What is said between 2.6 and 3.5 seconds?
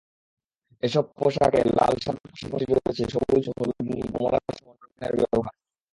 রয়েছে সবুজ,